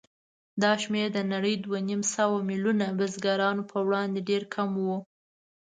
دا 0.61 0.71
شمېر 0.83 1.07
د 1.13 1.19
نړۍ 1.33 1.55
دوهنیمسوه 1.65 2.39
میلیونه 2.49 2.85
بزګرانو 2.97 3.63
په 3.71 3.77
وړاندې 3.87 4.19
ډېر 4.29 4.43
کم 4.53 4.71
و. 4.85 4.87